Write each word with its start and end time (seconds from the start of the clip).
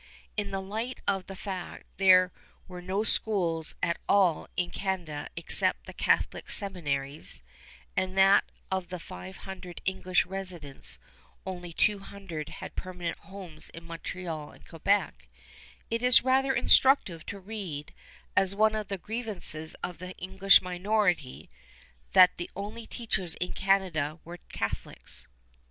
In 0.35 0.49
the 0.49 0.63
light 0.63 0.99
of 1.07 1.27
the 1.27 1.35
fact 1.35 1.83
that 1.83 2.03
there 2.03 2.31
were 2.67 2.81
no 2.81 3.03
schools 3.03 3.75
at 3.83 3.99
all 4.09 4.47
in 4.57 4.71
Canada 4.71 5.27
except 5.35 5.85
the 5.85 5.93
Catholic 5.93 6.49
seminaries, 6.49 7.43
and 7.95 8.17
that 8.17 8.45
of 8.71 8.89
the 8.89 8.97
five 8.97 9.37
hundred 9.45 9.79
English 9.85 10.25
residents 10.25 10.97
only 11.45 11.71
two 11.71 11.99
hundred 11.99 12.49
had 12.49 12.75
permanent 12.75 13.15
homes 13.19 13.69
in 13.69 13.83
Montreal 13.83 14.49
and 14.49 14.67
Quebec, 14.67 15.27
it 15.91 16.01
is 16.01 16.23
rather 16.23 16.51
instructive 16.55 17.23
to 17.27 17.39
read 17.39 17.93
as 18.35 18.55
one 18.55 18.73
of 18.73 18.87
the 18.87 18.97
grievances 18.97 19.75
of 19.83 19.99
the 19.99 20.13
English 20.17 20.63
minority 20.63 21.47
"that 22.13 22.37
the 22.37 22.49
only 22.55 22.87
teachers 22.87 23.35
in 23.35 23.53
Canada 23.53 24.17
were 24.25 24.37
Catholics." 24.49 25.27